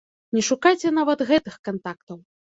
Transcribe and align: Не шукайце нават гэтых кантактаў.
Не 0.37 0.41
шукайце 0.47 0.93
нават 0.97 1.19
гэтых 1.33 1.61
кантактаў. 1.71 2.17